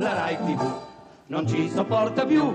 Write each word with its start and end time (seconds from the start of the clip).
La 0.00 0.14
Rai 0.14 0.36
TV 0.36 0.62
non 1.26 1.44
ci 1.48 1.68
sopporta 1.68 2.24
più, 2.24 2.54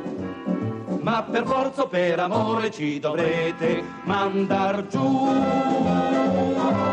ma 1.02 1.24
per 1.24 1.46
forza 1.46 1.81
o 1.81 1.88
per 1.89 2.17
amore 2.19 2.71
ci 2.71 3.00
dovrete 3.00 3.83
mandar 4.05 4.88
giù. 4.88 6.92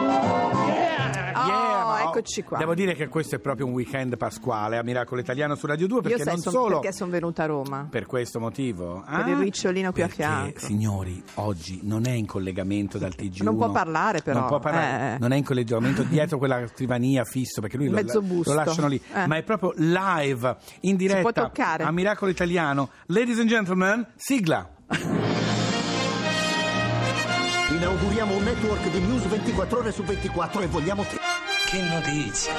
Eccoci 2.20 2.42
qua. 2.44 2.58
Devo 2.58 2.74
dire 2.74 2.94
che 2.94 3.08
questo 3.08 3.36
è 3.36 3.38
proprio 3.38 3.66
un 3.66 3.72
weekend 3.72 4.16
pasquale 4.18 4.76
a 4.76 4.82
Miracolo 4.82 5.20
Italiano 5.20 5.54
su 5.54 5.66
Radio 5.66 5.86
2 5.86 6.02
perché 6.02 6.18
Io 6.18 6.24
non 6.24 6.38
son- 6.38 6.52
solo 6.52 6.78
perché 6.80 6.94
sono 6.94 7.10
venuta 7.10 7.42
a 7.44 7.46
Roma. 7.46 7.86
per 7.90 8.04
questo 8.06 8.38
motivo. 8.38 9.02
Per 9.08 9.26
il 9.28 9.36
ricciolino 9.36 9.90
qui 9.92 10.02
a 10.02 10.06
perché, 10.06 10.22
fianco. 10.22 10.58
Signori, 10.60 11.22
oggi 11.36 11.80
non 11.82 12.06
è 12.06 12.10
in 12.12 12.26
collegamento 12.26 12.98
dal 12.98 13.14
TG1. 13.16 13.42
Non 13.42 13.56
può 13.56 13.70
parlare, 13.70 14.20
però. 14.20 14.40
Non 14.40 14.48
può 14.48 14.58
parlare, 14.58 15.14
Eh. 15.14 15.18
non 15.18 15.32
è 15.32 15.36
in 15.36 15.44
collegamento 15.44 16.02
dietro 16.02 16.36
quella 16.38 16.66
scrivania 16.68 17.24
fisso 17.24 17.60
perché 17.62 17.76
lui 17.78 17.88
lo, 17.88 18.00
lo 18.44 18.54
lasciano 18.54 18.86
lì, 18.88 19.00
Eh. 19.14 19.26
ma 19.26 19.36
è 19.36 19.42
proprio 19.42 19.72
live 19.76 20.56
in 20.80 20.96
diretta 20.96 21.20
può 21.22 21.32
toccare. 21.32 21.84
a 21.84 21.90
Miracolo 21.90 22.30
Italiano. 22.30 22.90
Ladies 23.06 23.38
and 23.38 23.48
gentlemen, 23.48 24.06
sigla. 24.16 24.68
Inauguriamo 27.70 28.36
un 28.36 28.42
network 28.42 28.90
di 28.90 29.00
news 29.00 29.26
24 29.26 29.78
ore 29.78 29.92
su 29.92 30.02
24 30.02 30.60
e 30.60 30.66
vogliamo 30.66 31.02
te. 31.04 31.16
Che 31.70 31.80
notizia! 31.82 32.52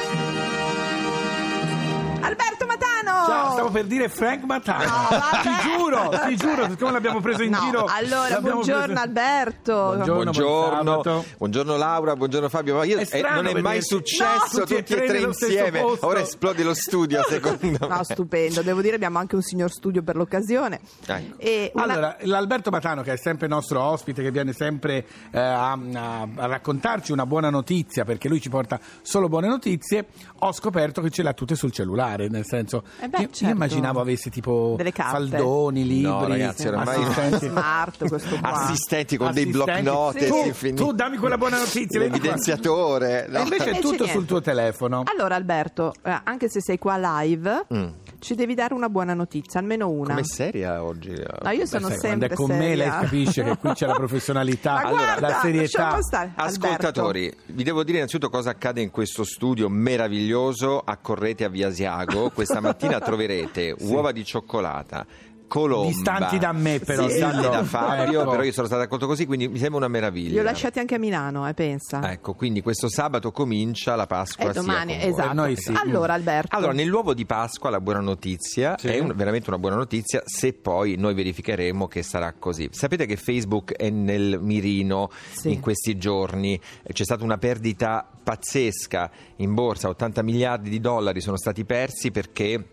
Alberto 2.21 2.65
Matano! 2.65 2.90
Ciao, 3.25 3.51
stavo 3.51 3.69
per 3.69 3.85
dire 3.85 4.09
Frank 4.09 4.43
Matano. 4.43 4.83
No, 4.83 5.07
vabbè. 5.09 5.41
ti 5.41 5.69
giuro, 5.69 6.09
ti 6.27 6.35
giuro, 6.35 6.69
siccome 6.69 6.91
l'abbiamo 6.91 7.19
preso 7.21 7.43
in 7.43 7.51
No, 7.51 7.59
giro. 7.59 7.85
allora, 7.85 8.29
l'abbiamo 8.29 8.49
buongiorno 8.51 8.85
preso- 8.85 8.99
Alberto. 9.01 9.73
Buongiorno. 9.73 10.05
buon 10.05 10.23
Buongiorno, 10.23 10.91
sabato. 11.03 11.25
buongiorno 11.37 11.77
Laura, 11.77 12.15
buongiorno 12.15 12.49
Fabio. 12.49 12.75
Ma 12.75 12.83
io, 12.83 12.97
È 12.97 13.01
eh, 13.01 13.05
strano 13.05 13.41
non 13.41 13.47
è 13.47 13.53
mai 13.61 13.79
vederti. 13.79 13.87
successo 13.87 14.59
No, 14.59 14.65
tutti, 14.65 14.75
e 14.75 14.83
tre 14.83 15.07
nello 15.07 15.33
stesso 15.33 15.51
insieme. 15.51 15.81
posto. 15.81 16.05
Ora 16.07 16.19
esplode 16.21 16.63
lo 16.63 16.73
studio, 16.73 17.21
secondo 17.29 17.57
me. 17.61 17.77
No, 17.79 18.03
stupendo. 18.03 18.61
Devo 18.61 18.81
dire, 18.81 18.95
abbiamo 18.95 19.19
anche 19.19 19.35
un 19.35 19.41
signor 19.41 19.71
studio 19.71 20.01
per 20.03 20.15
l'occasione. 20.15 20.79
Ecco. 21.05 21.35
E 21.37 21.71
una- 21.73 21.83
Allora, 21.83 22.17
l'Alberto 22.21 22.69
Matano, 22.71 23.01
che 23.01 23.13
è 23.13 23.17
sempre 23.17 23.47
nostro 23.47 23.81
ospite, 23.81 24.21
che 24.23 24.31
viene 24.31 24.53
sempre 24.53 25.05
eh, 25.31 25.39
a, 25.39 25.71
a- 25.71 26.27
a 26.35 26.45
raccontarci 26.45 27.11
una 27.11 27.25
buona 27.25 27.49
notizia, 27.49 28.03
perché 28.05 28.27
lui 28.27 28.39
ci 28.41 28.49
porta 28.49 28.79
solo 29.01 29.27
buone 29.27 29.47
notizie, 29.47 30.07
ho 30.39 30.51
scoperto 30.53 31.01
che 31.01 31.09
ce 31.09 31.23
l'ha 31.23 31.33
tutte 31.33 31.55
sul 31.55 31.71
cellulare, 31.71 32.27
nel 32.27 32.45
senso, 32.45 32.83
Eh 32.99 33.07
beh, 33.07 33.10
io, 33.17 33.23
io 33.23 33.29
certo. 33.31 33.53
immaginavo 33.55 33.99
avesse 33.99 34.29
tipo 34.29 34.77
faldoni, 34.93 35.85
libri, 35.85 36.01
No, 36.01 36.27
ragazzi, 36.27 36.67
oramai- 36.67 37.03
assistenti. 37.03 37.47
smart 37.47 38.07
questo 38.07 38.37
qua. 38.39 38.51
Assistenti 38.51 39.17
con 39.17 39.33
dei 39.33 39.43
Assistenti. 39.49 39.81
block 39.81 39.95
note 39.95 40.27
Tu- 40.27 40.45
infiniti. 40.45 40.83
tu 40.83 40.91
dammi 40.91 41.17
quella 41.17 41.37
buona 41.37 41.57
notizia. 41.57 41.99
L'evidenziatore. 41.99 43.27
no? 43.29 43.39
E 43.39 43.41
invece 43.43 43.69
è 43.71 43.73
tutto 43.79 43.87
niente. 44.03 44.11
sul 44.11 44.25
tuo 44.25 44.41
telefono. 44.41 45.03
Allora 45.11 45.35
Alberto, 45.35 45.93
eh, 46.03 46.19
anche 46.23 46.49
se 46.49 46.61
sei 46.61 46.77
qua 46.77 46.97
live, 47.21 47.65
Mm. 47.73 47.87
Ci 48.21 48.35
devi 48.35 48.53
dare 48.53 48.75
una 48.75 48.87
buona 48.87 49.15
notizia, 49.15 49.59
almeno 49.59 49.89
una. 49.89 50.09
Come 50.09 50.23
seria 50.23 50.83
oggi? 50.83 51.09
No, 51.09 51.49
io 51.49 51.65
sono 51.65 51.87
Beh, 51.87 51.93
sai, 51.95 51.99
quando 51.99 52.27
sempre 52.27 52.27
è 52.27 52.33
con 52.35 52.49
me 52.49 52.75
lei 52.75 52.87
seria. 52.87 52.99
capisce 52.99 53.43
che 53.43 53.57
qui 53.57 53.73
c'è 53.73 53.87
la 53.87 53.93
professionalità, 53.93 54.73
Ma 54.83 54.89
guarda, 54.89 55.27
la 55.27 55.39
serietà. 55.41 55.97
Ascoltatori, 56.35 57.33
vi 57.47 57.63
devo 57.63 57.83
dire 57.83 57.97
innanzitutto 57.97 58.29
cosa 58.29 58.51
accade 58.51 58.81
in 58.81 58.91
questo 58.91 59.23
studio 59.23 59.67
meraviglioso. 59.69 60.79
Accorrete 60.79 61.45
a 61.45 61.49
Via 61.49 61.67
Asiago. 61.67 62.29
Questa 62.29 62.59
mattina 62.59 62.99
troverete 63.01 63.75
uova 63.79 64.11
di 64.11 64.23
cioccolata. 64.23 65.05
Colomba. 65.51 65.87
Distanti 65.89 66.37
da 66.37 66.53
me, 66.53 66.79
però, 66.79 67.01
Sì, 67.07 67.15
distanti 67.15 67.41
da 67.49 67.63
Fabio, 67.65 68.21
Ecco. 68.21 68.29
però 68.31 68.43
io 68.43 68.53
sono 68.53 68.67
stato 68.67 68.83
accolto 68.83 69.05
così, 69.05 69.25
quindi 69.25 69.49
mi 69.49 69.57
sembra 69.57 69.79
una 69.79 69.89
meraviglia. 69.89 70.29
Li 70.31 70.39
ho 70.39 70.43
lasciati 70.43 70.79
anche 70.79 70.95
a 70.95 70.97
Milano, 70.97 71.45
eh, 71.45 71.53
pensa. 71.53 72.09
Ecco, 72.09 72.33
quindi 72.35 72.61
questo 72.61 72.87
sabato 72.87 73.33
comincia 73.33 73.95
la 73.95 74.07
Pasqua. 74.07 74.49
E 74.49 74.53
domani, 74.53 74.93
sia 74.93 74.99
con 75.01 75.09
voi. 75.09 75.19
esatto. 75.19 75.29
Eh, 75.29 75.33
noi 75.33 75.55
sì. 75.57 75.73
Allora 75.75 76.13
Alberto, 76.13 76.55
Allora, 76.55 76.71
nell'uovo 76.71 77.13
di 77.13 77.25
Pasqua 77.25 77.69
la 77.69 77.81
buona 77.81 77.99
notizia 77.99 78.77
Sì. 78.77 78.87
è 78.87 78.99
un- 78.99 79.11
veramente 79.13 79.49
una 79.49 79.59
buona 79.59 79.75
notizia 79.75 80.21
se 80.25 80.53
poi 80.53 80.95
noi 80.95 81.13
verificheremo 81.13 81.85
che 81.89 82.01
sarà 82.01 82.33
così. 82.39 82.69
Sapete 82.71 83.05
che 83.05 83.17
Facebook 83.17 83.73
è 83.73 83.89
nel 83.89 84.39
mirino 84.39 85.09
Sì. 85.33 85.51
in 85.51 85.59
questi 85.59 85.97
giorni, 85.97 86.59
Eh, 86.83 86.93
c'è 86.93 87.03
stata 87.03 87.25
una 87.25 87.37
perdita 87.37 88.07
pazzesca 88.23 89.11
in 89.37 89.53
borsa, 89.53 89.89
80 89.89 90.21
miliardi 90.23 90.69
di 90.69 90.79
dollari 90.79 91.19
sono 91.19 91.35
stati 91.37 91.65
persi 91.65 92.09
perché 92.11 92.63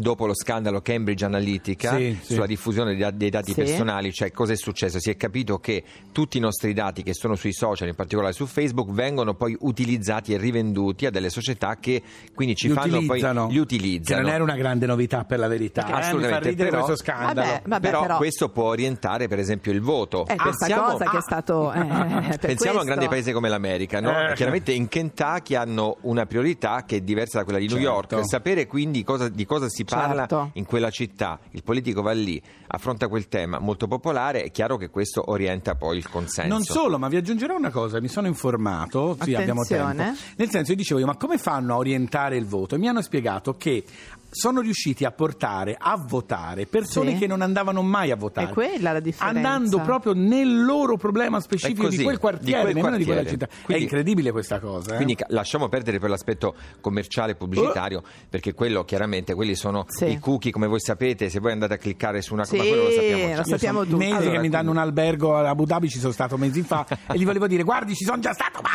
dopo 0.00 0.26
lo 0.26 0.34
scandalo 0.34 0.80
Cambridge 0.80 1.24
Analytica 1.24 1.94
Sì, 1.96 2.18
sì. 2.22 2.32
sulla 2.34 2.46
diffusione 2.46 2.96
dei, 2.96 3.08
dei 3.14 3.30
dati 3.30 3.52
Sì. 3.52 3.62
personali, 3.62 4.12
cioè 4.12 4.30
cosa 4.32 4.52
è 4.52 4.56
successo? 4.56 4.98
Si 4.98 5.10
è 5.10 5.16
capito 5.16 5.58
che 5.58 5.84
tutti 6.12 6.38
i 6.38 6.40
nostri 6.40 6.72
dati 6.72 7.02
che 7.02 7.12
sono 7.14 7.34
sui 7.36 7.52
social, 7.52 7.88
in 7.88 7.94
particolare 7.94 8.32
su 8.32 8.46
Facebook, 8.46 8.90
vengono 8.90 9.34
poi 9.34 9.56
utilizzati 9.60 10.32
e 10.32 10.38
rivenduti 10.38 11.06
a 11.06 11.10
delle 11.10 11.28
società 11.30 11.76
che 11.78 12.02
quindi 12.34 12.54
ci 12.56 12.68
li 12.68 12.74
fanno 12.74 12.96
utilizzano, 12.96 13.44
poi 13.44 13.52
li 13.52 13.58
utilizzano. 13.58 14.20
Che 14.20 14.24
non 14.26 14.34
era 14.34 14.42
una 14.42 14.56
grande 14.56 14.86
novità 14.86 15.24
per 15.24 15.38
la 15.38 15.48
verità. 15.48 15.86
eh, 15.86 15.92
Assolutamente, 15.92 16.26
mi 16.26 16.42
fa 16.42 16.48
ridere 16.48 16.70
però- 16.70 16.84
questo 16.84 17.02
scandalo. 17.04 17.40
Vabbè, 17.40 17.62
vabbè, 17.66 17.86
però, 17.86 18.00
però- 18.02 18.16
questo 18.16 18.48
può 18.48 18.64
orientare 18.64 19.28
per 19.28 19.38
esempio 19.38 19.72
il 19.72 19.80
voto. 19.80 20.24
è 20.26 20.36
questa 20.36 20.66
cosa 20.80 21.10
che 21.10 21.18
è 21.18 21.20
stato... 21.20 21.72
eh, 21.72 21.78
per 21.84 22.38
Pensiamo 22.38 22.78
a 22.78 22.80
un 22.80 22.86
grande 22.86 23.08
paese 23.08 23.32
come 23.32 23.48
l'America, 23.48 24.00
no? 24.00 24.10
Eh. 24.30 24.34
Chiaramente 24.34 24.72
in 24.72 24.88
Kentucky 24.88 25.54
hanno 25.54 25.98
una 26.02 26.24
priorità 26.26 26.84
che 26.86 26.96
è 26.96 27.00
diversa 27.00 27.38
da 27.38 27.44
quella 27.44 27.58
di 27.58 27.66
New 27.66 27.76
Certo. 27.76 28.14
York. 28.16 28.28
Sapere 28.28 28.66
quindi 28.66 29.02
cosa- 29.04 29.28
di 29.28 29.44
cosa 29.44 29.68
si 29.68 29.84
parla 29.96 30.26
Certo. 30.26 30.50
in 30.54 30.64
quella 30.64 30.90
città, 30.90 31.38
il 31.50 31.62
politico 31.62 32.02
va 32.02 32.12
lì, 32.12 32.40
affronta 32.68 33.08
quel 33.08 33.28
tema 33.28 33.58
molto 33.58 33.86
popolare, 33.86 34.42
è 34.42 34.50
chiaro 34.50 34.76
che 34.76 34.88
questo 34.90 35.30
orienta 35.30 35.74
poi 35.74 35.98
il 35.98 36.08
consenso. 36.08 36.50
Non 36.52 36.62
solo, 36.62 36.98
ma 36.98 37.08
vi 37.08 37.16
aggiungerò 37.16 37.56
una 37.56 37.70
cosa, 37.70 38.00
mi 38.00 38.08
sono 38.08 38.26
informato, 38.26 39.16
sì 39.20 39.34
abbiamo 39.34 39.62
Attenzione. 39.62 39.94
tempo. 40.04 40.20
Nel 40.36 40.50
senso, 40.50 40.70
io 40.72 40.76
dicevo, 40.76 41.00
io, 41.00 41.06
ma 41.06 41.16
come 41.16 41.38
fanno 41.38 41.74
a 41.74 41.76
orientare 41.76 42.36
il 42.36 42.46
voto? 42.46 42.74
E 42.74 42.78
mi 42.78 42.88
hanno 42.88 43.02
spiegato 43.02 43.56
che 43.56 43.84
sono 44.30 44.60
riusciti 44.60 45.04
a 45.04 45.10
portare 45.10 45.76
a 45.78 45.96
votare 45.96 46.66
persone 46.66 47.12
Sì. 47.12 47.18
che 47.18 47.26
non 47.26 47.42
andavano 47.42 47.82
mai 47.82 48.10
a 48.10 48.16
votare. 48.16 48.48
È 48.48 48.52
quella 48.52 48.92
la 48.92 49.00
differenza. 49.00 49.36
Andando 49.48 49.80
proprio 49.80 50.12
nel 50.14 50.64
loro 50.64 50.96
problema 50.96 51.40
specifico 51.40 51.82
così, 51.84 51.96
di 51.98 52.02
quel 52.04 52.14
di 52.14 52.20
quartiere, 52.20 52.60
quel 52.62 52.74
nemmeno 52.74 52.96
di 52.96 53.04
quella 53.04 53.20
quartiere. 53.22 53.46
città. 53.48 53.64
Quindi- 53.64 53.82
è 53.82 53.86
incredibile 53.86 54.30
questa 54.32 54.60
cosa. 54.60 54.92
eh? 54.92 54.96
Quindi 54.96 55.16
lasciamo 55.28 55.68
perdere 55.68 55.98
per 55.98 56.10
l'aspetto 56.10 56.54
commerciale 56.80 57.32
e 57.32 57.34
pubblicitario, 57.34 58.02
perché 58.28 58.54
quello 58.54 58.84
chiaramente, 58.84 59.34
quelli 59.34 59.54
sono 59.54 59.84
Sì. 59.88 60.06
i 60.10 60.18
cookie, 60.18 60.52
come 60.52 60.66
voi 60.68 60.80
sapete, 60.80 61.28
se 61.28 61.40
voi 61.40 61.52
andate 61.52 61.74
a 61.74 61.78
cliccare 61.78 62.22
su 62.22 62.32
una 62.34 62.44
Sì, 62.44 62.56
ma 62.56 62.62
quello 62.62 62.82
lo 62.84 62.90
sappiamo 62.90 63.28
già. 63.28 63.36
lo 63.36 63.44
sappiamo 63.44 63.78
sono 63.80 63.90
tutti. 63.90 64.04
mesi 64.04 64.16
Allora, 64.16 64.30
che 64.30 64.38
mi 64.38 64.48
danno 64.48 64.70
un 64.70 64.76
albergo 64.76 65.36
a 65.36 65.48
Abu 65.48 65.64
Dhabi, 65.64 65.88
ci 65.88 65.98
sono 65.98 66.12
stato 66.12 66.36
mesi 66.36 66.62
fa 66.62 66.86
e 67.12 67.18
gli 67.18 67.24
volevo 67.24 67.46
dire 67.48 67.62
guardi 67.64 67.94
ci 67.94 68.04
sono 68.04 68.20
già 68.20 68.32
stato, 68.32 68.60
basta! 68.60 68.69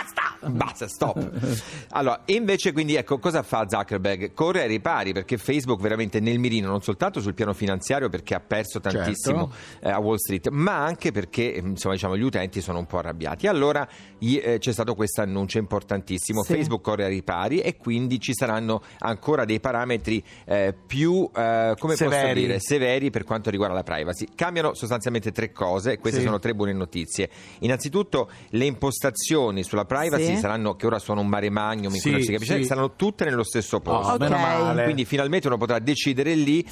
Basta, 0.49 0.87
stop. 0.87 1.63
Allora, 1.95 2.21
e 2.25 2.33
invece 2.33 2.71
quindi 2.73 2.95
ecco 2.95 3.19
cosa 3.19 3.41
fa 3.43 3.65
Zuckerberg? 3.67 4.33
Corre 4.33 4.61
ai 4.63 4.67
ripari 4.67 5.13
perché 5.13 5.37
Facebook 5.37 5.79
veramente 5.81 6.19
nel 6.19 6.39
mirino, 6.39 6.67
non 6.69 6.81
soltanto 6.81 7.21
sul 7.21 7.33
piano 7.33 7.53
finanziario 7.53 8.09
perché 8.09 8.35
ha 8.35 8.39
perso 8.39 8.79
Certo. 8.81 8.97
tantissimo 8.97 9.51
eh, 9.81 9.89
a 9.89 9.99
Wall 9.99 10.17
Street, 10.17 10.49
ma 10.49 10.83
anche 10.83 11.11
perché 11.11 11.53
eh, 11.53 11.59
insomma, 11.59 11.93
diciamo, 11.93 12.17
gli 12.17 12.21
utenti 12.23 12.61
sono 12.61 12.79
un 12.79 12.85
po' 12.85 12.97
arrabbiati. 12.97 13.47
Allora 13.47 13.87
gli- 14.17 14.39
eh, 14.43 14.57
c'è 14.59 14.73
stato 14.73 14.93
questo 14.95 15.21
annuncio 15.21 15.57
importantissimo. 15.57 16.43
Sì. 16.43 16.53
Facebook 16.53 16.81
corre 16.81 17.05
ai 17.05 17.09
ripari 17.11 17.59
e 17.61 17.77
quindi 17.77 18.19
ci 18.19 18.33
saranno 18.33 18.81
ancora 18.99 19.45
dei 19.45 19.59
parametri 19.59 20.23
eh, 20.45 20.73
più 20.85 21.29
eh, 21.35 21.75
come 21.79 21.93
posso 21.95 22.09
Severi. 22.09 22.41
dire, 22.41 22.59
severi 22.59 23.09
per 23.09 23.23
quanto 23.23 23.49
riguarda 23.49 23.75
la 23.75 23.83
privacy. 23.83 24.27
Cambiano 24.35 24.73
sostanzialmente 24.73 25.31
tre 25.31 25.51
cose, 25.51 25.97
queste 25.99 26.19
Sì. 26.19 26.25
sono 26.25 26.39
tre 26.39 26.53
buone 26.53 26.73
notizie. 26.73 27.29
Innanzitutto 27.59 28.29
le 28.49 28.65
impostazioni 28.65 29.63
sulla 29.63 29.85
privacy 29.85 30.34
Sì. 30.34 30.34
Saranno, 30.37 30.75
che 30.75 30.85
ora 30.85 30.99
sono 30.99 31.21
un 31.21 31.27
mare 31.27 31.49
magnum 31.49 31.93
in 31.93 31.99
Sì, 31.99 32.11
non 32.11 32.21
si 32.21 32.31
capisce, 32.31 32.57
sì. 32.57 32.65
saranno 32.65 32.95
tutte 32.95 33.25
nello 33.25 33.43
stesso 33.43 33.79
posto. 33.79 34.11
Oh, 34.11 34.13
Ok. 34.15 34.19
meno 34.21 34.37
male. 34.37 34.83
Quindi 34.83 35.05
finalmente 35.05 35.47
uno 35.47 35.57
potrà 35.57 35.79
decidere 35.79 36.33
lì 36.35 36.65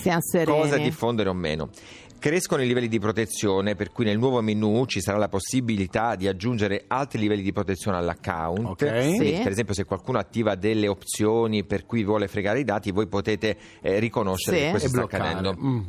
cosa 0.46 0.78
diffondere 0.78 1.30
o 1.30 1.34
meno. 1.34 1.70
Crescono 2.20 2.62
i 2.64 2.68
livelli 2.68 2.88
di 2.88 3.00
protezione, 3.00 3.76
per 3.76 3.92
cui 3.92 4.06
nel 4.06 4.18
nuovo 4.18 4.40
menu 4.42 4.86
ci 4.86 5.02
sarà 5.02 5.18
la 5.18 5.28
possibilità 5.28 6.16
di 6.16 6.26
aggiungere 6.30 6.86
altri 6.88 7.20
livelli 7.20 7.42
di 7.42 7.52
protezione 7.52 7.98
all'account. 7.98 8.66
Ok. 8.66 8.78
Quindi, 8.90 9.36
Sì. 9.36 9.42
Per 9.42 9.52
esempio, 9.52 9.74
se 9.74 9.84
qualcuno 9.84 10.20
attiva 10.20 10.56
delle 10.56 10.88
opzioni 10.88 11.66
per 11.66 11.86
cui 11.86 12.06
vuole 12.06 12.30
fregare 12.30 12.60
i 12.62 12.64
dati, 12.64 12.92
voi 12.92 13.08
potete 13.08 13.58
eh, 13.82 14.00
riconoscere 14.00 14.56
Sì. 14.58 14.64
che 14.64 14.70
questo 14.70 14.88
E 14.88 14.92
sta 14.92 14.98
bloccare. 15.00 15.24
accadendo. 15.32 15.62
Mm. 15.62 15.80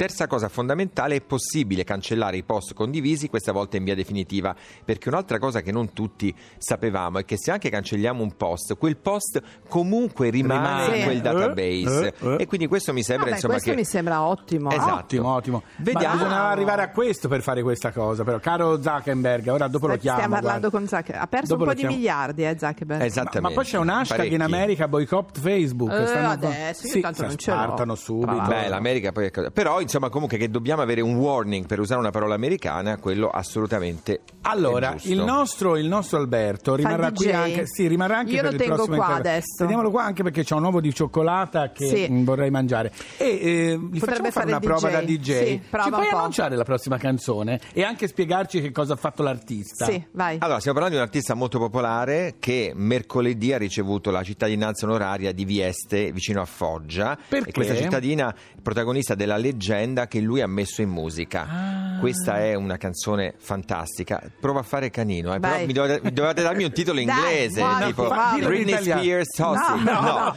Terza 0.00 0.26
cosa 0.26 0.48
fondamentale, 0.48 1.16
è 1.16 1.20
possibile 1.20 1.84
cancellare 1.84 2.38
i 2.38 2.42
post 2.42 2.72
condivisi, 2.72 3.28
questa 3.28 3.52
volta 3.52 3.76
in 3.76 3.84
via 3.84 3.94
definitiva, 3.94 4.56
perché 4.82 5.10
un'altra 5.10 5.38
cosa 5.38 5.60
che 5.60 5.72
non 5.72 5.92
tutti 5.92 6.34
sapevamo 6.56 7.18
è 7.18 7.24
che 7.26 7.36
se 7.36 7.50
anche 7.50 7.68
cancelliamo 7.68 8.22
un 8.22 8.34
post, 8.34 8.78
quel 8.78 8.96
post 8.96 9.42
comunque 9.68 10.30
rimane 10.30 10.84
Rimane. 10.86 10.96
in 10.96 11.04
quel 11.04 11.20
database 11.20 12.14
Eh, 12.18 12.28
eh. 12.28 12.36
e 12.38 12.46
quindi 12.46 12.66
questo 12.66 12.94
mi 12.94 13.02
sembra 13.02 13.24
Vabbè, 13.24 13.34
insomma 13.36 13.52
questo 13.52 13.70
che 13.72 13.76
mi 13.76 13.84
sembra 13.84 14.22
ottimo. 14.22 14.70
Esatto. 14.70 14.94
Ottimo, 14.94 15.34
ottimo. 15.34 15.62
Vediamo. 15.76 16.06
Ma 16.06 16.12
bisognava 16.14 16.48
arrivare 16.48 16.82
a 16.82 16.88
questo 16.88 17.28
per 17.28 17.42
fare 17.42 17.60
questa 17.62 17.92
cosa, 17.92 18.24
però. 18.24 18.38
Caro 18.38 18.80
Zuckerberg, 18.80 19.48
ora 19.48 19.68
dopo 19.68 19.86
lo 19.86 19.96
chiamo. 19.98 20.16
Stiamo 20.16 20.34
parlando 20.40 20.70
guarda. 20.70 20.78
con 20.78 20.88
Zuckerberg. 20.88 21.22
Ha 21.22 21.26
perso 21.26 21.56
Dopo 21.56 21.62
un 21.64 21.68
po' 21.68 21.74
di 21.74 21.86
miliardi, 21.86 22.44
eh, 22.46 22.56
Zuckerberg. 22.58 23.02
Esattamente. 23.02 23.40
Ma 23.40 23.50
poi 23.50 23.64
c'è 23.64 23.76
un 23.76 23.88
hashtag 23.90 24.30
in 24.32 24.38
Parecchi. 24.38 24.54
America 24.54 24.88
boycott 24.88 25.38
Facebook. 25.38 25.90
Eh, 25.92 26.06
stanno- 26.06 26.30
adesso 26.30 26.86
io 26.86 26.92
sì, 26.94 27.00
non 27.00 27.14
ce 27.14 27.22
l'ho. 27.26 27.30
spartano 27.38 27.94
subito. 27.94 28.42
Beh, 28.48 28.68
l'America 28.68 29.12
poi 29.12 29.26
è 29.26 29.30
cosa- 29.30 29.50
Però, 29.50 29.68
Però 29.70 29.80
insomma, 29.90 30.08
comunque 30.08 30.38
che 30.38 30.48
dobbiamo 30.48 30.82
avere 30.82 31.00
un 31.00 31.16
warning 31.16 31.66
per 31.66 31.80
usare 31.80 31.98
una 32.00 32.10
parola 32.10 32.34
americana, 32.34 32.96
quello 32.98 33.28
assolutamente 33.28 34.20
Allora, 34.42 34.94
il 35.02 35.18
nostro, 35.20 35.76
il 35.76 35.86
nostro 35.88 36.18
Alberto 36.18 36.74
rimarrà 36.76 37.10
qui 37.12 37.26
DJ? 37.26 37.32
anche, 37.32 37.62
sì, 37.66 37.86
rimarrà 37.88 38.18
anche 38.18 38.32
Io 38.32 38.36
per 38.42 38.44
lo 38.46 38.50
il 38.52 38.56
tengo 38.58 38.74
prossimo 38.74 38.96
qua 38.96 39.04
intervento. 39.06 39.28
adesso. 39.30 39.54
Teniamolo 39.58 39.90
qua 39.90 40.04
anche 40.04 40.22
perché 40.22 40.44
c'è 40.44 40.54
un 40.54 40.62
uovo 40.64 40.80
di 40.80 40.94
cioccolata 40.94 41.72
che 41.72 41.86
Sì. 41.88 42.06
mm, 42.10 42.24
vorrei 42.24 42.50
mangiare. 42.50 42.92
E 43.16 43.26
eh, 43.26 43.78
gli 43.90 43.98
facciamo 43.98 43.98
fare 43.98 43.98
Potrebbe 43.98 44.30
fare 44.30 44.46
una 44.46 44.56
il 44.56 44.62
prova 44.62 44.88
DJ. 44.88 44.92
da 44.92 45.00
DJ. 45.02 45.46
Sì, 45.46 45.60
prova 45.68 45.84
Ci 45.84 45.90
puoi 45.90 46.08
po'. 46.08 46.16
annunciare 46.16 46.56
la 46.56 46.64
prossima 46.64 46.96
canzone 46.98 47.60
e 47.72 47.82
anche 47.82 48.06
spiegarci 48.06 48.60
che 48.60 48.70
cosa 48.72 48.92
ha 48.92 48.96
fatto 48.96 49.22
l'artista? 49.22 49.84
Sì, 49.86 50.02
vai. 50.12 50.36
Allora, 50.40 50.58
stiamo 50.60 50.78
parlando 50.78 50.96
di 50.98 51.02
un 51.02 51.08
artista 51.08 51.34
molto 51.34 51.58
popolare 51.58 52.36
che 52.38 52.72
mercoledì 52.74 53.52
ha 53.52 53.58
ricevuto 53.58 54.10
la 54.10 54.22
cittadinanza 54.22 54.86
onoraria 54.86 55.32
di 55.32 55.44
Vieste, 55.44 56.12
vicino 56.12 56.40
a 56.40 56.44
Foggia. 56.46 57.18
Perché? 57.28 57.48
E 57.48 57.52
questa 57.52 57.74
cittadina 57.74 58.32
è 58.32 58.60
protagonista 58.62 59.14
della 59.14 59.36
leggenda 59.36 59.78
che 60.08 60.20
lui 60.20 60.40
ha 60.40 60.46
messo 60.46 60.82
in 60.82 60.88
musica. 60.90 61.46
Ah. 61.48 61.98
Questa 62.00 62.38
è 62.38 62.54
una 62.54 62.76
canzone 62.76 63.34
fantastica. 63.36 64.22
Prova 64.40 64.60
a 64.60 64.62
fare 64.62 64.90
canino, 64.90 65.34
eh, 65.34 65.40
però 65.40 65.64
mi 65.66 65.72
dovete, 65.72 66.00
mi 66.02 66.12
dovete 66.12 66.42
darmi 66.42 66.64
un 66.64 66.72
titolo 66.72 67.00
Dai, 67.04 67.04
inglese, 67.14 67.60
muoviti, 67.62 67.86
tipo 67.86 68.02
in 68.06 68.46
Britney. 68.46 68.82
Spears 68.82 69.38
Hostage. 69.38 69.82
No, 69.82 70.00
No, 70.00 70.34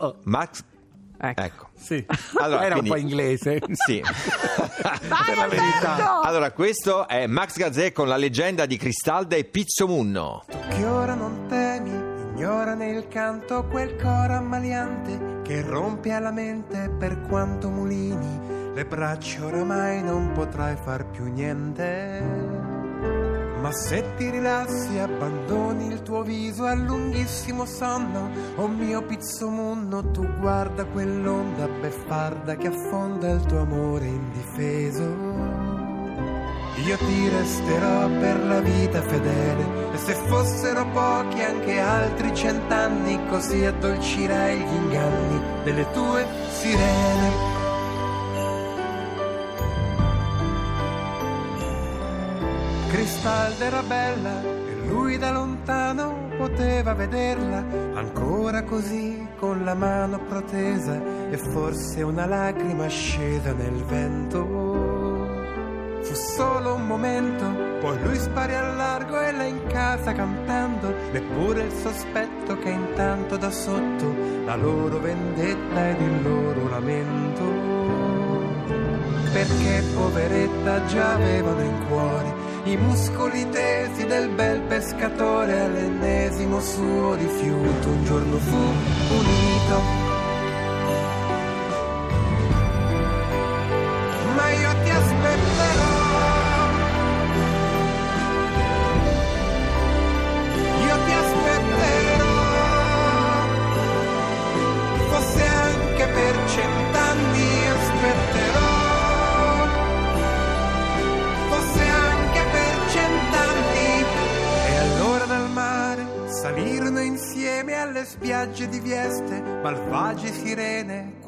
no. 0.00 0.14
Max. 0.24 0.62
Ecco. 1.22 1.40
Ecco. 1.42 1.68
Sì. 1.76 2.04
Allora, 2.38 2.64
Era 2.64 2.74
quindi- 2.76 2.90
un 2.90 2.96
po' 2.96 3.00
inglese. 3.02 3.60
Sì. 3.72 4.00
per 4.04 5.36
la 5.36 5.46
verità. 5.48 6.20
allora, 6.22 6.50
questo 6.52 7.06
è 7.08 7.26
Max 7.26 7.56
Gazzè 7.56 7.92
con 7.92 8.08
la 8.08 8.16
leggenda 8.16 8.66
di 8.66 8.76
Cristalda 8.76 9.36
e 9.36 9.44
Pizzomunno. 9.44 10.44
Che 10.68 10.84
ora 10.84 11.14
non 11.14 11.46
temi, 11.48 11.90
ignora 12.36 12.74
nel 12.74 13.08
canto 13.08 13.64
quel 13.66 13.96
coro 13.96 14.34
ammaliante 14.34 15.40
che 15.42 15.62
rompe 15.62 16.12
alla 16.12 16.30
mente 16.32 16.88
per 16.98 17.20
quanto 17.22 17.68
mulini 17.68 18.59
le 18.72 18.84
braccia 18.84 19.44
oramai 19.44 20.02
non 20.02 20.32
potrai 20.32 20.76
far 20.76 21.04
più 21.06 21.24
niente. 21.24 22.58
Ma 23.60 23.72
se 23.72 24.14
ti 24.16 24.30
rilassi 24.30 24.98
abbandoni 24.98 25.88
il 25.88 26.02
tuo 26.02 26.22
viso 26.22 26.64
al 26.64 26.78
lunghissimo 26.78 27.66
sonno, 27.66 28.30
oh 28.56 28.68
mio 28.68 29.02
pizzomunno, 29.02 30.10
tu 30.12 30.26
guarda 30.38 30.86
quell'onda 30.86 31.68
beffarda 31.68 32.56
che 32.56 32.68
affonda 32.68 33.28
il 33.28 33.42
tuo 33.42 33.60
amore 33.60 34.06
indifeso. 34.06 35.58
Io 36.86 36.96
ti 36.96 37.28
resterò 37.28 38.08
per 38.08 38.42
la 38.46 38.60
vita 38.60 39.02
fedele 39.02 39.92
e 39.92 39.98
se 39.98 40.14
fossero 40.14 40.86
pochi 40.86 41.42
anche 41.42 41.78
altri 41.78 42.34
cent'anni 42.34 43.28
così 43.28 43.62
addolcirei 43.66 44.58
gli 44.58 44.74
inganni 44.74 45.40
delle 45.64 45.90
tue 45.90 46.26
sirene. 46.48 47.49
Cristalda 52.90 53.64
era 53.64 53.82
bella 53.84 54.42
e 54.42 54.88
lui 54.88 55.16
da 55.16 55.30
lontano 55.30 56.28
poteva 56.36 56.92
vederla 56.92 57.64
ancora 57.94 58.64
così 58.64 59.28
con 59.38 59.64
la 59.64 59.74
mano 59.74 60.18
protesa 60.18 61.00
e 61.30 61.36
forse 61.36 62.02
una 62.02 62.26
lacrima 62.26 62.88
scesa 62.88 63.52
nel 63.52 63.84
vento. 63.84 64.44
Fu 66.02 66.14
solo 66.14 66.74
un 66.74 66.86
momento, 66.88 67.44
poi 67.78 68.02
lui 68.02 68.16
sparì 68.16 68.54
al 68.54 68.74
largo 68.74 69.20
e 69.20 69.32
lei 69.32 69.50
in 69.50 69.66
casa 69.68 70.12
cantando, 70.12 70.92
neppure 71.12 71.62
il 71.62 71.72
sospetto 71.72 72.58
che 72.58 72.70
intanto 72.70 73.36
da 73.36 73.52
sotto 73.52 74.12
la 74.44 74.56
loro 74.56 74.98
vendetta 74.98 75.90
ed 75.90 76.00
il 76.00 76.22
loro 76.24 76.68
lamento. 76.68 77.68
Perché 79.32 79.84
poveretta 79.94 80.84
già 80.86 81.14
avevano 81.14 81.62
in 81.62 81.86
cuore 81.86 82.49
i 82.64 82.76
muscoli 82.76 83.48
tesi 83.48 84.04
del 84.04 84.28
bel 84.30 84.60
pescatore 84.60 85.60
all'ennesimo 85.60 86.60
suo 86.60 87.14
rifiuto 87.14 87.88
un 87.88 88.04
giorno 88.04 88.36
fu 88.36 88.56
unito. 88.56 90.09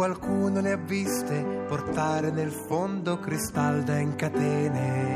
Qualcuno 0.02 0.60
le 0.60 0.72
ha 0.72 0.76
viste 0.76 1.64
portare 1.68 2.32
nel 2.32 2.50
fondo 2.50 3.20
Cristalda 3.20 3.98
in 3.98 4.16
catene. 4.16 5.14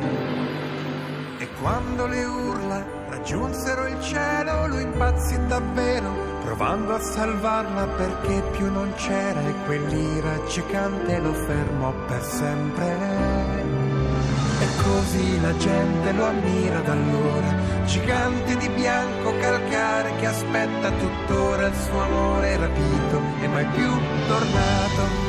E 1.39 1.49
quando 1.61 2.07
le 2.07 2.25
urla 2.25 2.87
raggiunsero 3.09 3.89
il 3.89 4.01
cielo, 4.01 4.69
lui 4.69 4.83
impazzì 4.83 5.45
davvero, 5.49 6.13
provando 6.45 6.95
a 6.95 7.01
salvarla 7.01 7.85
perché 7.97 8.41
più 8.53 8.71
non 8.71 8.93
c'era 8.95 9.41
e 9.41 9.55
quell'ira 9.65 10.35
accecante 10.35 11.19
lo 11.19 11.33
fermò 11.33 11.93
per 12.07 12.23
sempre. 12.23 13.66
Così 14.83 15.41
la 15.41 15.57
gente 15.57 16.13
lo 16.13 16.27
ammira 16.27 16.81
da 16.81 16.93
allora, 16.93 17.85
gigante 17.85 18.57
di 18.57 18.69
bianco 18.69 19.37
calcare 19.39 20.15
che 20.17 20.27
aspetta 20.27 20.91
tuttora 20.91 21.67
il 21.67 21.75
suo 21.75 22.01
amore 22.01 22.57
rapito 22.57 23.21
e 23.41 23.49
mai 23.49 23.67
più 23.67 23.91
tornato. 24.27 25.26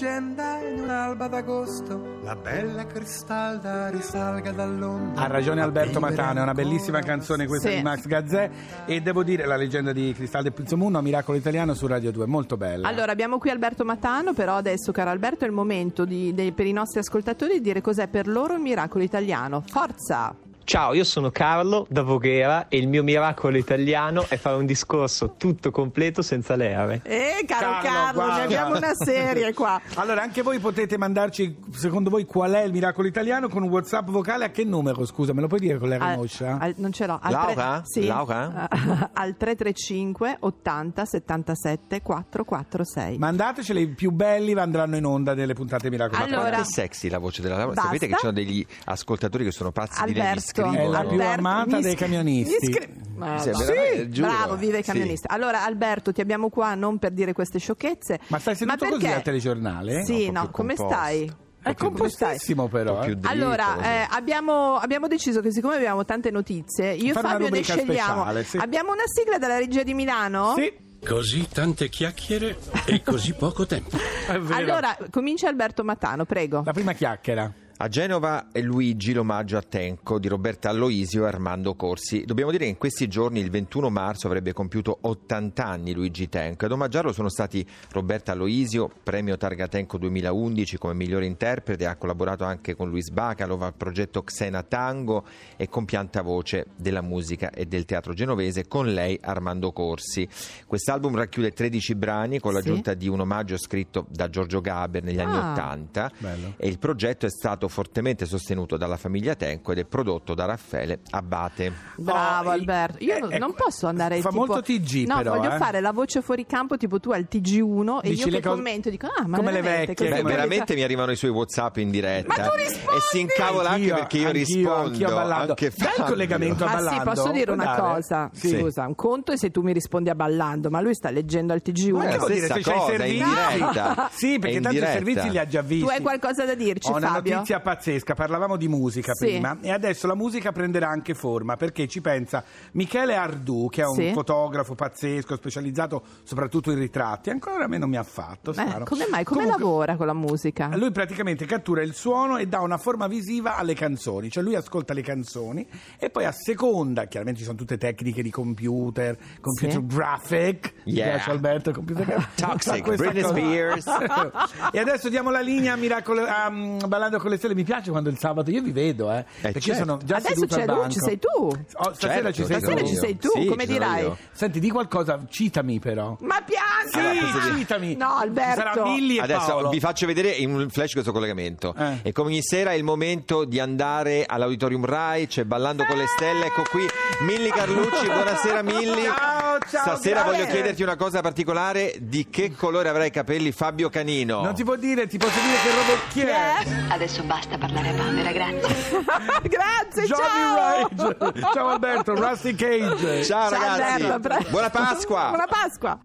Leggenda, 0.00 0.58
in 0.60 0.80
un'alba 0.82 1.26
d'agosto, 1.26 2.18
la 2.22 2.36
bella 2.36 2.84
Cristalda 2.86 3.88
risalga 3.88 4.52
dall'onda. 4.52 5.22
Ha 5.22 5.26
ragione 5.26 5.62
Alberto 5.62 6.00
Matano, 6.00 6.40
è 6.40 6.42
una 6.42 6.52
bellissima 6.52 7.00
canzone 7.00 7.46
questa 7.46 7.70
Sì. 7.70 7.76
di 7.76 7.82
Max 7.82 8.04
Gazzè 8.06 8.50
e 8.84 9.00
devo 9.00 9.22
dire 9.22 9.46
la 9.46 9.56
leggenda 9.56 9.92
di 9.92 10.12
Cristaldo 10.14 10.48
e 10.48 10.52
Pizzomunno, 10.52 11.00
Miracolo 11.00 11.38
Italiano 11.38 11.72
su 11.72 11.86
Radio 11.86 12.12
2, 12.12 12.26
molto 12.26 12.58
bella. 12.58 12.86
Allora, 12.86 13.10
abbiamo 13.12 13.38
qui 13.38 13.48
Alberto 13.48 13.86
Matano, 13.86 14.34
però 14.34 14.56
adesso, 14.56 14.92
caro 14.92 15.08
Alberto, 15.08 15.44
è 15.44 15.46
il 15.48 15.54
momento 15.54 16.04
di- 16.04 16.34
dei- 16.34 16.52
per 16.52 16.66
i 16.66 16.72
nostri 16.72 16.98
ascoltatori 17.00 17.54
di 17.54 17.60
dire 17.62 17.80
cos'è 17.80 18.06
per 18.08 18.28
loro 18.28 18.52
il 18.52 18.60
miracolo 18.60 19.02
italiano. 19.02 19.62
Forza! 19.66 20.34
Ciao, 20.66 20.94
io 20.94 21.04
sono 21.04 21.30
Carlo 21.30 21.86
da 21.88 22.02
Voghera 22.02 22.66
e 22.66 22.78
il 22.78 22.88
mio 22.88 23.04
miracolo 23.04 23.56
italiano 23.56 24.26
è 24.28 24.36
fare 24.36 24.56
un 24.56 24.66
discorso 24.66 25.34
tutto 25.36 25.70
completo 25.70 26.22
senza 26.22 26.56
le 26.56 26.74
R. 26.74 27.00
Eh, 27.04 27.44
caro 27.46 27.78
Carlo, 27.80 27.88
Carlo, 27.88 28.12
guarda. 28.14 28.36
ne 28.36 28.42
abbiamo 28.42 28.76
una 28.76 28.94
serie 28.94 29.54
qua. 29.54 29.80
Allora, 29.94 30.22
anche 30.22 30.42
voi 30.42 30.58
potete 30.58 30.98
mandarci, 30.98 31.56
secondo 31.70 32.10
voi, 32.10 32.24
qual 32.24 32.50
è 32.54 32.62
il 32.62 32.72
miracolo 32.72 33.06
italiano 33.06 33.48
con 33.48 33.62
un 33.62 33.68
WhatsApp 33.68 34.08
vocale 34.08 34.44
a 34.46 34.50
che 34.50 34.64
numero? 34.64 35.06
Scusa, 35.06 35.32
me 35.32 35.40
lo 35.40 35.46
puoi 35.46 35.60
dire 35.60 35.78
con 35.78 35.88
la 35.88 35.98
rimoscia? 35.98 36.58
non 36.78 36.90
ce 36.90 37.06
l'ho. 37.06 37.18
Al 37.22 37.30
Laura? 37.30 37.82
Sì. 37.84 38.04
Laura? 38.04 38.68
al 39.14 39.36
335 39.36 40.38
80 40.40 41.04
77 41.04 42.02
446. 42.02 43.18
Mandateceli, 43.18 43.82
i 43.82 43.86
più 43.86 44.10
belli 44.10 44.52
andranno 44.58 44.96
in 44.96 45.04
onda 45.04 45.32
nelle 45.32 45.54
puntate 45.54 45.90
Miracolo 45.90 46.24
Allora-. 46.24 46.40
Quanto 46.40 46.60
è 46.60 46.64
sexy 46.64 47.08
la 47.08 47.18
voce 47.18 47.40
della 47.40 47.56
Laura? 47.56 47.72
Basta. 47.72 47.82
Sapete 47.84 48.06
che 48.08 48.12
ci 48.14 48.18
sono 48.18 48.32
degli 48.32 48.66
ascoltatori 48.86 49.44
che 49.44 49.52
sono 49.52 49.70
pazzi 49.70 50.04
di 50.04 50.14
lei, 50.14 50.34
scrivono. 50.62 50.78
È 50.78 50.86
la 50.88 51.00
più 51.00 51.10
Alberto, 51.10 51.38
amata 51.38 51.80
dei 51.80 51.94
camionisti. 51.94 52.88
Ma 53.16 53.38
Sì, 53.38 53.50
no. 53.50 54.08
giuro. 54.10 54.28
Bravo, 54.28 54.56
viva 54.56 54.76
i 54.78 54.82
Sì. 54.82 54.90
camionisti. 54.90 55.26
Allora, 55.30 55.64
Alberto, 55.64 56.12
ti 56.12 56.20
abbiamo 56.20 56.48
qua 56.50 56.74
non 56.74 56.98
per 56.98 57.12
dire 57.12 57.32
queste 57.32 57.58
sciocchezze. 57.58 58.20
Ma 58.28 58.38
stai 58.38 58.54
seduto 58.56 58.84
così 58.86 59.00
perché? 59.00 59.14
al 59.14 59.22
telegiornale? 59.22 60.04
Sì, 60.04 60.30
no, 60.30 60.42
più 60.42 60.50
come 60.50 60.74
composto. 60.74 61.00
stai? 61.02 61.32
È 61.62 61.74
compostissimo 61.74 62.68
però. 62.68 63.02
Eh. 63.02 63.06
dritto, 63.14 63.28
Allora, 63.28 63.72
così. 63.76 63.86
eh, 63.88 64.06
abbiamo, 64.10 64.76
abbiamo 64.76 65.08
deciso 65.08 65.40
che 65.40 65.50
siccome 65.50 65.74
abbiamo 65.76 66.04
tante 66.04 66.30
notizie, 66.30 66.92
io 66.92 67.10
e 67.16 67.20
Fabio 67.20 67.48
ne 67.48 67.62
scegliamo. 67.62 67.92
speciale, 67.92 68.44
sì. 68.44 68.56
Abbiamo 68.58 68.92
una 68.92 69.02
sigla 69.06 69.38
della 69.38 69.58
regia 69.58 69.82
di 69.82 69.94
Milano? 69.94 70.54
Sì, 70.56 70.84
Così 71.04 71.46
tante 71.52 71.88
chiacchiere 71.88 72.56
e 72.86 73.02
così 73.02 73.32
poco 73.34 73.64
tempo. 73.66 73.96
è 74.28 74.38
vero. 74.38 74.54
Allora, 74.54 74.96
comincia 75.10 75.48
Alberto 75.48 75.84
Matano, 75.84 76.24
prego. 76.24 76.62
La 76.64 76.72
prima 76.72 76.92
chiacchiera. 76.94 77.52
A 77.78 77.88
Genova 77.88 78.46
è 78.52 78.62
Luigi 78.62 79.12
l'omaggio 79.12 79.58
a 79.58 79.62
Tenco 79.62 80.18
di 80.18 80.28
Roberta 80.28 80.70
Alloisio 80.70 81.24
e 81.24 81.28
Armando 81.28 81.74
Corsi. 81.74 82.24
Dobbiamo 82.24 82.50
dire 82.50 82.64
che 82.64 82.70
in 82.70 82.78
questi 82.78 83.06
giorni, 83.06 83.38
il 83.40 83.50
21 83.50 83.90
marzo, 83.90 84.26
avrebbe 84.28 84.54
compiuto 84.54 84.96
80 85.02 85.62
anni 85.62 85.92
Luigi 85.92 86.26
Tenco. 86.30 86.64
Ad 86.64 86.72
omaggiarlo 86.72 87.12
sono 87.12 87.28
stati 87.28 87.66
Roberta 87.90 88.32
Alloisio, 88.32 88.90
premio 89.02 89.36
Targa 89.36 89.68
Tenco 89.68 89.98
2011 89.98 90.78
come 90.78 90.94
migliore 90.94 91.26
interprete, 91.26 91.84
ha 91.84 91.96
collaborato 91.96 92.44
anche 92.44 92.74
con 92.74 92.88
Luis 92.88 93.10
Bacalov 93.10 93.62
al 93.64 93.74
progetto 93.74 94.22
Xena 94.22 94.62
Tango 94.62 95.26
e 95.58 95.68
con 95.68 95.84
Pianta 95.84 96.22
Voce 96.22 96.68
della 96.76 97.02
musica 97.02 97.50
e 97.50 97.66
del 97.66 97.84
teatro 97.84 98.14
genovese, 98.14 98.66
con 98.68 98.86
lei 98.86 99.18
Armando 99.20 99.72
Corsi. 99.72 100.26
Quest'album 100.66 101.14
racchiude 101.14 101.52
13 101.52 101.94
brani 101.94 102.38
con 102.38 102.52
Sì. 102.52 102.56
l'aggiunta 102.56 102.94
di 102.94 103.06
un 103.08 103.20
omaggio 103.20 103.58
scritto 103.58 104.06
da 104.08 104.30
Giorgio 104.30 104.62
Gaber 104.62 105.02
negli 105.02 105.20
anni 105.20 105.36
Ah. 105.36 105.50
80 105.52 106.10
Bello. 106.16 106.54
e 106.56 106.68
il 106.68 106.78
progetto 106.78 107.26
è 107.26 107.30
stato 107.30 107.64
fortemente 107.68 108.26
sostenuto 108.26 108.76
dalla 108.76 108.96
famiglia 108.96 109.34
Tenco 109.34 109.72
ed 109.72 109.78
è 109.78 109.84
prodotto 109.84 110.34
da 110.34 110.44
Raffaele 110.46 111.00
Abate. 111.10 111.72
Bravo 111.96 112.48
Oh, 112.48 112.52
Alberto. 112.52 113.02
Io 113.04 113.14
eh, 113.16 113.20
non- 113.20 113.32
eh, 113.32 113.38
non 113.38 113.54
posso 113.54 113.86
andare 113.86 114.20
fa 114.20 114.28
tipo- 114.30 114.44
molto 114.46 114.62
TG 114.62 115.06
No, 115.06 115.16
però, 115.18 115.36
voglio 115.36 115.52
eh. 115.52 115.56
fare 115.56 115.80
la 115.80 115.92
voce 115.92 116.22
fuori 116.22 116.46
campo 116.46 116.76
tipo 116.76 116.98
tu 117.00 117.10
al 117.10 117.26
TG1 117.30 118.00
e 118.02 118.08
Dici 118.10 118.20
io 118.20 118.26
le 118.26 118.36
che 118.40 118.42
cose- 118.48 118.54
commento 118.56 118.90
dico 118.90 119.06
ah, 119.06 119.26
ma 119.26 119.36
come 119.38 119.52
le 119.52 119.60
veramente 119.62 119.86
vecchie, 120.04 120.08
Beh, 120.10 120.22
veramente 120.22 120.74
mi 120.74 120.82
arrivano 120.82 121.10
i 121.12 121.16
suoi 121.16 121.30
WhatsApp 121.30 121.76
in 121.78 121.90
diretta 121.90 122.34
Ma 122.42 122.48
tu 122.48 122.56
rispondi! 122.56 122.96
e 122.96 123.00
si 123.10 123.20
incavola 123.20 123.70
anche 123.70 123.92
perché 123.92 124.18
io 124.18 124.26
anch'io, 124.28 124.44
rispondo. 124.44 124.74
anch'io 124.90 125.08
ballando. 125.08 125.50
Anche 125.52 125.72
Dai 125.76 125.88
il 125.96 126.04
collegamento 126.04 126.64
a 126.64 126.66
Ma 126.66 126.78
sì, 126.78 126.84
ballando. 126.84 127.10
posso 127.10 127.30
dire 127.32 127.50
una 127.50 127.64
dare? 127.64 127.80
cosa? 127.80 128.30
Sì. 128.32 128.48
Scusa, 128.58 128.86
un 128.86 128.94
conto 128.94 129.32
è 129.32 129.36
se 129.36 129.50
tu 129.50 129.62
mi 129.62 129.72
rispondi 129.72 130.08
a 130.10 130.14
ballando, 130.14 130.70
ma 130.70 130.80
lui 130.80 130.94
sta 130.94 131.10
leggendo 131.10 131.52
al 131.52 131.62
TG1. 131.64 131.92
Ma 131.92 132.04
che 132.04 132.10
la 132.10 132.16
vuol 132.18 132.32
dire? 132.32 132.46
stessa 132.46 132.54
Se 132.54 132.60
c'hai 132.62 132.76
i 132.76 132.78
cosa, 132.80 132.96
servizi? 132.96 133.24
diretta. 133.24 134.10
Sì, 134.12 134.38
perché 134.38 134.48
È 134.54 134.56
in 134.56 134.62
tanto 134.62 134.76
i 134.76 134.80
diretta. 134.80 134.92
servizi 134.98 135.30
li 135.30 135.38
ha 135.38 135.46
già 135.46 135.62
visti. 135.62 135.84
Tu 135.84 135.90
hai 135.90 136.00
qualcosa 136.02 136.44
da 136.44 136.54
dirci, 136.54 136.90
Ho 136.90 136.96
una 136.96 137.08
Fabio? 137.08 137.42
Notizia 137.56 137.60
pazzesca, 137.60 138.14
parlavamo 138.14 138.56
di 138.56 138.68
musica 138.68 139.12
Sì. 139.14 139.26
prima 139.26 139.56
e 139.60 139.70
adesso 139.70 140.06
la 140.06 140.14
musica 140.14 140.52
prenderà 140.52 140.88
anche 140.88 141.14
forma 141.14 141.56
perché 141.56 141.86
ci 141.88 142.00
pensa 142.00 142.44
Michele 142.72 143.14
Ardù 143.16 143.68
che 143.70 143.82
è 143.82 143.86
un 143.86 143.94
Sì. 143.94 144.12
fotografo 144.12 144.74
pazzesco 144.74 145.36
specializzato 145.36 146.02
soprattutto 146.22 146.70
in 146.70 146.78
ritratti, 146.78 147.30
ancora 147.30 147.64
a 147.64 147.66
me 147.68 147.78
non 147.78 147.88
mi 147.88 147.96
ha 147.96 148.02
fatto, 148.02 148.50
Eh, 148.52 148.82
come 148.84 149.06
mai? 149.10 149.24
Come 149.24 149.42
Comunque, 149.42 149.46
lavora 149.46 149.96
con 149.96 150.06
la 150.06 150.14
musica? 150.14 150.70
Lui 150.76 150.90
praticamente 150.90 151.46
cattura 151.46 151.82
il 151.82 151.94
suono 151.94 152.36
e 152.36 152.46
dà 152.46 152.60
una 152.60 152.78
forma 152.78 153.06
visiva 153.06 153.56
alle 153.56 153.74
canzoni, 153.74 154.30
cioè 154.30 154.42
lui 154.42 154.54
ascolta 154.54 154.92
le 154.94 155.02
canzoni 155.02 155.66
e 155.98 156.10
poi 156.10 156.24
a 156.24 156.32
seconda, 156.32 157.04
chiaramente 157.06 157.40
ci 157.40 157.46
sono 157.46 157.56
tutte 157.58 157.76
tecniche 157.78 158.22
di 158.22 158.30
computer, 158.30 159.16
computer 159.40 159.80
Sì. 159.80 159.86
graphic, 159.86 160.74
Yeah. 160.84 161.08
piace 161.14 161.30
Alberto, 161.30 161.72
computer 161.72 162.04
graphic. 162.06 162.34
Toxic, 162.46 162.94
Britney 162.96 163.22
cosa. 163.22 163.34
Spears. 163.34 163.86
e 164.72 164.78
adesso 164.78 165.08
diamo 165.08 165.30
la 165.30 165.40
linea 165.40 165.72
a 165.72 165.76
Miracolo, 165.76 166.24
a, 166.24 166.50
mm, 166.50 166.78
Ballando 166.86 167.18
con 167.18 167.30
le 167.30 167.36
stelle, 167.36 167.45
mi 167.54 167.64
piace 167.64 167.90
quando 167.90 168.08
il 168.10 168.18
sabato 168.18 168.50
io 168.50 168.62
vi 168.62 168.72
vedo, 168.72 169.10
eh, 169.12 169.24
perché 169.40 169.58
io 169.58 169.64
certo. 169.64 169.84
sono 169.84 169.98
già 170.04 170.16
Adesso 170.16 170.34
seduto 170.34 170.54
c'è 170.56 170.60
al 170.62 170.66
lui, 170.68 170.76
banco. 170.78 170.92
ci 170.92 170.98
sei 171.00 171.18
tu. 171.18 171.28
Oh, 171.34 171.92
stasera 171.94 172.12
Certo, 172.14 172.32
ci 172.32 172.44
sei 172.44 172.58
Stasera 172.58 172.80
tu. 172.80 172.86
ci 172.86 172.94
sei 172.96 173.16
tu, 173.18 173.28
Sì, 173.34 173.44
come 173.46 173.66
dirai? 173.66 174.02
io. 174.02 174.16
Senti, 174.32 174.60
di 174.60 174.70
qualcosa, 174.70 175.20
citami 175.28 175.78
però. 175.78 176.16
Ma 176.20 176.42
piangi! 176.42 176.64
Sì, 176.90 176.98
Allora, 176.98 177.56
citami. 177.56 177.94
No, 177.96 178.14
Alberto. 178.16 178.60
Ci 178.60 178.66
sarà 178.68 178.82
Milli 178.84 179.16
e 179.16 179.20
Adesso 179.22 179.46
Paolo. 179.46 179.68
vi 179.70 179.80
faccio 179.80 180.06
vedere 180.06 180.30
in 180.30 180.54
un 180.54 180.68
flash 180.70 180.92
questo 180.92 181.12
collegamento. 181.12 181.74
Eh. 181.76 181.98
E 182.02 182.12
come 182.12 182.28
ogni 182.30 182.42
sera 182.42 182.70
è 182.70 182.74
il 182.74 182.84
momento 182.84 183.44
di 183.44 183.58
andare 183.60 184.24
all'Auditorium 184.26 184.84
Rai, 184.84 185.26
c'è 185.26 185.44
Ballando 185.44 185.84
con 185.84 185.96
le 185.96 186.06
Stelle. 186.06 186.46
Ecco 186.46 186.62
qui 186.70 186.86
Milli 187.20 187.48
Carlucci, 187.50 188.06
buonasera 188.06 188.62
Milli. 188.64 189.02
Ciao, 189.04 189.58
ciao, 189.68 189.82
Stasera 189.82 190.22
grazie. 190.22 190.38
voglio 190.40 190.52
chiederti 190.52 190.82
una 190.82 190.96
cosa 190.96 191.20
particolare: 191.20 191.94
di 192.00 192.28
che 192.30 192.52
colore 192.54 192.88
avrai 192.88 193.08
i 193.08 193.10
capelli 193.10 193.52
Fabio 193.52 193.88
Canino? 193.88 194.42
Non 194.42 194.54
ti 194.54 194.64
può 194.64 194.76
dire, 194.76 195.06
ti 195.06 195.18
posso 195.18 195.38
dire 195.40 195.56
che 195.62 195.70
robot 195.76 196.08
chi 196.12 196.20
è? 196.20 196.54
Eh? 196.64 196.92
Adesso 196.92 197.22
basta 197.24 197.35
parlare 197.58 197.90
a 197.90 197.94
Pamela, 197.94 198.32
grazie. 198.32 199.04
Grazie, 199.48 200.06
Johnny 200.06 200.24
ciao! 200.24 200.88
Rage. 200.88 201.40
Ciao 201.52 201.68
Alberto, 201.68 202.14
Rusty 202.14 202.54
Cage. 202.54 203.24
Ciao, 203.24 203.50
ragazzi. 203.50 204.04
Alberto, 204.04 204.28
pre- 204.28 204.50
Buona 204.50 204.70
Pasqua. 204.70 205.28
Buona 205.30 205.46
Pasqua! 205.46 206.00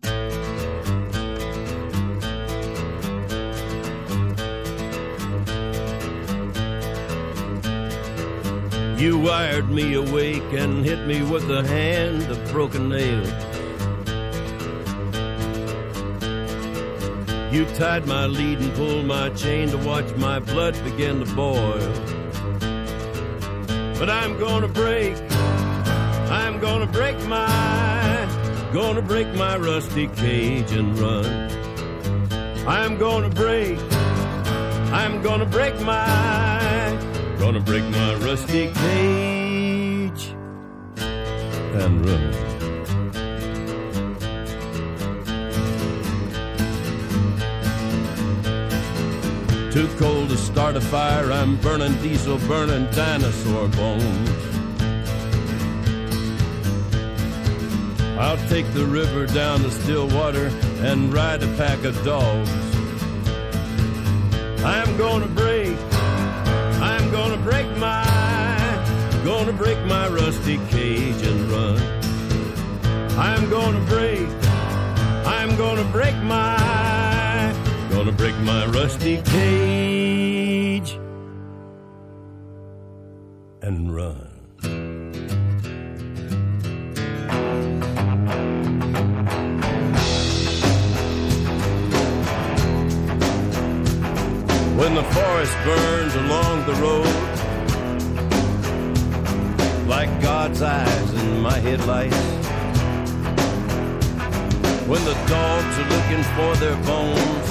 You 8.97 9.17
wired 9.17 9.71
me 9.71 9.95
awake 9.95 10.53
and 10.53 10.85
hit 10.85 11.07
me 11.07 11.23
with 11.23 11.49
a 11.49 11.63
hand 11.65 12.29
of 12.29 12.37
broken 12.51 12.89
nails. 12.89 13.50
You 17.51 17.65
tied 17.75 18.07
my 18.07 18.27
lead 18.27 18.59
and 18.59 18.73
pulled 18.75 19.05
my 19.05 19.29
chain 19.31 19.67
to 19.71 19.77
watch 19.79 20.09
my 20.15 20.39
blood 20.39 20.73
begin 20.85 21.19
to 21.19 21.35
boil. 21.35 21.79
But 23.99 24.09
I'm 24.09 24.39
gonna 24.39 24.69
break, 24.69 25.17
I'm 26.31 26.61
gonna 26.61 26.87
break 26.87 27.21
my, 27.25 28.69
gonna 28.71 29.01
break 29.01 29.27
my 29.35 29.57
rusty 29.57 30.07
cage 30.07 30.71
and 30.71 30.97
run. 30.97 31.25
I'm 32.65 32.97
gonna 32.97 33.29
break, 33.29 33.77
I'm 34.93 35.21
gonna 35.21 35.45
break 35.45 35.77
my, 35.81 36.97
gonna 37.37 37.59
break 37.59 37.83
my 37.83 38.15
rusty 38.15 38.71
cage 38.71 40.33
and 41.73 42.05
run. 42.05 42.50
Too 49.71 49.87
cold 49.97 50.27
to 50.27 50.37
start 50.37 50.75
a 50.75 50.81
fire, 50.81 51.31
I'm 51.31 51.55
burning 51.61 51.95
diesel, 52.01 52.37
burning 52.39 52.91
dinosaur 52.91 53.69
bones. 53.69 54.29
I'll 58.19 58.49
take 58.49 58.69
the 58.73 58.85
river 58.85 59.27
down 59.27 59.61
to 59.61 59.71
Stillwater 59.71 60.47
and 60.81 61.13
ride 61.13 61.41
a 61.41 61.47
pack 61.55 61.85
of 61.85 61.95
dogs. 62.03 62.51
I'm 64.61 64.97
gonna 64.97 65.27
break, 65.27 65.77
I'm 66.81 67.09
gonna 67.09 67.37
break 67.37 67.65
my, 67.77 68.03
gonna 69.23 69.53
break 69.53 69.79
my 69.85 70.09
rusty 70.09 70.57
cage 70.67 71.25
and 71.25 71.49
run. 71.49 71.79
I'm 73.17 73.49
gonna 73.49 73.79
break, 73.85 74.27
I'm 75.25 75.55
gonna 75.55 75.85
break 75.85 76.17
my, 76.17 76.60
break 78.21 78.37
my 78.41 78.67
rusty 78.67 79.19
cage 79.23 80.91
and 83.63 83.95
run. 83.95 84.29
When 94.77 94.93
the 94.93 95.03
forest 95.15 95.55
burns 95.65 96.13
along 96.13 96.65
the 96.67 96.75
road, 96.75 97.07
like 99.87 100.11
God's 100.21 100.61
eyes 100.61 101.13
in 101.23 101.41
my 101.41 101.57
headlights. 101.57 102.15
When 104.85 105.03
the 105.05 105.17
dogs 105.27 105.73
are 105.79 105.89
looking 105.95 106.23
for 106.35 106.55
their 106.63 106.77
bones, 106.83 107.50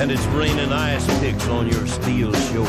and 0.00 0.10
it's 0.10 0.24
raining 0.28 0.72
ice 0.72 1.04
picks 1.20 1.46
on 1.48 1.68
your 1.68 1.86
steel 1.86 2.32
shore. 2.32 2.66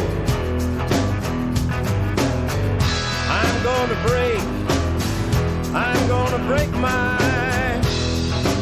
I'm 3.30 3.64
gonna 3.64 3.96
break, 4.06 4.42
I'm 5.74 6.08
gonna 6.10 6.46
break 6.46 6.70
my, 6.72 7.18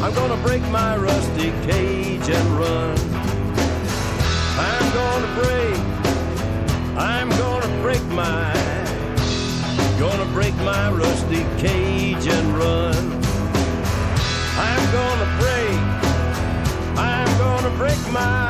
I'm 0.04 0.14
gonna 0.14 0.40
break 0.44 0.62
my 0.70 0.96
rusty 0.96 1.50
cage 1.66 2.28
and 2.28 2.48
run. 2.56 2.96
I'm 4.56 4.92
gonna 4.94 5.42
break, 5.42 5.80
I'm 6.96 7.28
gonna 7.30 7.82
break 7.82 8.04
my, 8.04 8.52
gonna 9.98 10.30
break 10.32 10.54
my 10.58 10.92
rusty 10.92 11.44
cage 11.58 12.28
and 12.28 12.56
run. 12.56 12.94
I'm 14.68 14.92
gonna 14.92 15.28
break, 15.40 15.80
I'm 16.96 17.38
gonna 17.38 17.76
break 17.76 18.12
my, 18.12 18.49